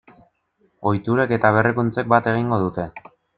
Ohiturek 0.91 1.33
eta 1.37 1.51
berrikuntzek 1.59 2.11
bat 2.15 2.31
egingo 2.33 2.61
dute. 2.65 2.89